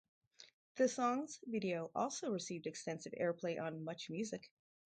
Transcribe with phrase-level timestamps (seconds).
[0.77, 4.45] The song's video also received extensive airplay on MuchMusic.